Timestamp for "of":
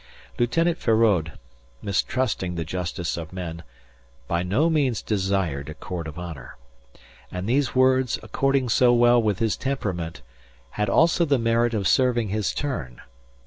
3.17-3.31, 6.07-6.17, 11.75-11.87